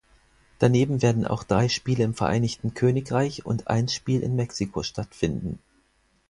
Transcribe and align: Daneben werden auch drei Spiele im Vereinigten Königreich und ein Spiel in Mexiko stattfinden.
Daneben 0.57 1.03
werden 1.03 1.27
auch 1.27 1.43
drei 1.43 1.69
Spiele 1.69 2.03
im 2.03 2.15
Vereinigten 2.15 2.73
Königreich 2.73 3.45
und 3.45 3.67
ein 3.67 3.87
Spiel 3.87 4.21
in 4.23 4.35
Mexiko 4.35 4.81
stattfinden. 4.81 5.59